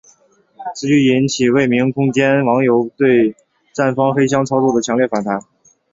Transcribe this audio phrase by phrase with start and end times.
[0.73, 3.35] 此举引起未名空间网友对
[3.71, 5.39] 站方黑箱操作的强烈反弹。